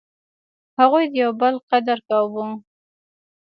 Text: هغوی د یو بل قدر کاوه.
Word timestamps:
هغوی 0.79 1.05
د 1.11 1.13
یو 1.23 1.31
بل 1.41 1.55
قدر 1.69 1.97
کاوه. 2.07 2.45